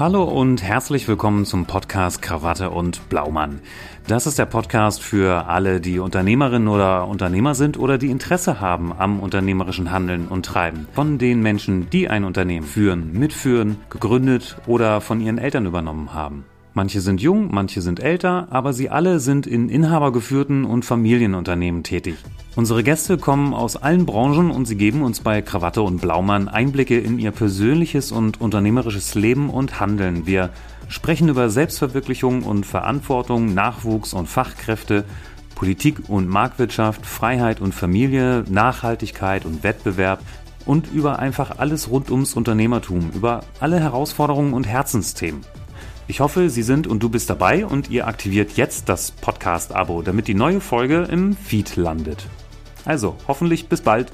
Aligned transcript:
Hallo 0.00 0.24
und 0.24 0.62
herzlich 0.62 1.06
willkommen 1.08 1.44
zum 1.44 1.66
Podcast 1.66 2.22
Krawatte 2.22 2.70
und 2.70 3.10
Blaumann. 3.10 3.60
Das 4.06 4.26
ist 4.26 4.38
der 4.38 4.46
Podcast 4.46 5.02
für 5.02 5.46
alle, 5.46 5.78
die 5.78 5.98
Unternehmerinnen 5.98 6.68
oder 6.68 7.06
Unternehmer 7.06 7.54
sind 7.54 7.78
oder 7.78 7.98
die 7.98 8.10
Interesse 8.10 8.62
haben 8.62 8.94
am 8.96 9.20
unternehmerischen 9.20 9.90
Handeln 9.90 10.28
und 10.28 10.46
Treiben. 10.46 10.88
Von 10.94 11.18
den 11.18 11.42
Menschen, 11.42 11.90
die 11.90 12.08
ein 12.08 12.24
Unternehmen 12.24 12.66
führen, 12.66 13.12
mitführen, 13.12 13.76
gegründet 13.90 14.56
oder 14.66 15.02
von 15.02 15.20
ihren 15.20 15.36
Eltern 15.36 15.66
übernommen 15.66 16.14
haben. 16.14 16.46
Manche 16.72 17.02
sind 17.02 17.20
jung, 17.20 17.50
manche 17.52 17.82
sind 17.82 18.00
älter, 18.00 18.48
aber 18.48 18.72
sie 18.72 18.88
alle 18.88 19.20
sind 19.20 19.46
in 19.46 19.68
inhabergeführten 19.68 20.64
und 20.64 20.86
Familienunternehmen 20.86 21.82
tätig. 21.82 22.16
Unsere 22.56 22.82
Gäste 22.82 23.16
kommen 23.16 23.54
aus 23.54 23.76
allen 23.76 24.06
Branchen 24.06 24.50
und 24.50 24.66
sie 24.66 24.76
geben 24.76 25.02
uns 25.02 25.20
bei 25.20 25.40
Krawatte 25.40 25.82
und 25.82 26.00
Blaumann 26.00 26.48
Einblicke 26.48 26.98
in 26.98 27.20
ihr 27.20 27.30
persönliches 27.30 28.10
und 28.10 28.40
unternehmerisches 28.40 29.14
Leben 29.14 29.50
und 29.50 29.78
Handeln. 29.78 30.26
Wir 30.26 30.50
sprechen 30.88 31.28
über 31.28 31.48
Selbstverwirklichung 31.48 32.42
und 32.42 32.66
Verantwortung, 32.66 33.54
Nachwuchs 33.54 34.14
und 34.14 34.26
Fachkräfte, 34.26 35.04
Politik 35.54 36.08
und 36.08 36.28
Marktwirtschaft, 36.28 37.06
Freiheit 37.06 37.60
und 37.60 37.72
Familie, 37.72 38.44
Nachhaltigkeit 38.48 39.44
und 39.44 39.62
Wettbewerb 39.62 40.20
und 40.66 40.92
über 40.92 41.20
einfach 41.20 41.58
alles 41.58 41.88
rund 41.88 42.10
ums 42.10 42.34
Unternehmertum, 42.34 43.10
über 43.14 43.42
alle 43.60 43.78
Herausforderungen 43.78 44.54
und 44.54 44.66
Herzensthemen. 44.66 45.42
Ich 46.10 46.18
hoffe, 46.18 46.50
Sie 46.50 46.64
sind 46.64 46.88
und 46.88 47.04
du 47.04 47.08
bist 47.08 47.30
dabei 47.30 47.64
und 47.64 47.88
ihr 47.88 48.08
aktiviert 48.08 48.56
jetzt 48.56 48.88
das 48.88 49.12
Podcast-Abo, 49.12 50.02
damit 50.02 50.26
die 50.26 50.34
neue 50.34 50.60
Folge 50.60 51.06
im 51.08 51.36
Feed 51.36 51.76
landet. 51.76 52.26
Also, 52.84 53.14
hoffentlich 53.28 53.68
bis 53.68 53.80
bald. 53.80 54.10